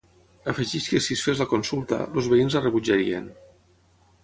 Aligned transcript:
Afegeix 0.53 0.87
que 0.93 1.01
si 1.07 1.17
es 1.17 1.21
fes 1.25 1.43
la 1.43 1.47
consulta, 1.51 2.01
els 2.21 2.31
veïns 2.33 2.59
la 2.59 2.65
rebutjarien. 2.67 3.31